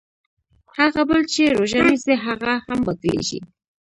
هغه 0.77 1.01
بل 1.09 1.21
چې 1.33 1.41
روژه 1.57 1.81
نیسي 1.87 2.13
هغه 2.25 2.53
هم 2.67 2.79
باطلېږي. 2.85 3.39